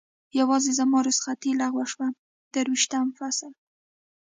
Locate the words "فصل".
3.17-3.51